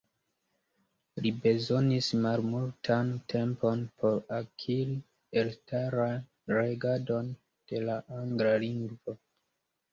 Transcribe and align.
Li 1.25 1.31
bezonis 1.43 2.07
malmultan 2.23 3.11
tempon 3.35 3.85
por 4.01 4.17
akiri 4.39 4.97
elstaran 5.43 6.27
regadon 6.59 7.33
de 7.69 7.87
la 7.89 8.03
angla 8.21 8.59
lingvo. 8.69 9.19